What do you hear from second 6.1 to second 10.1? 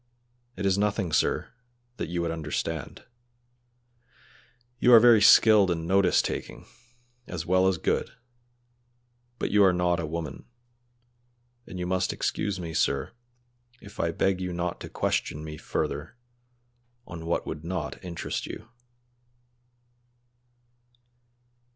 taking, as well as good, but you are not a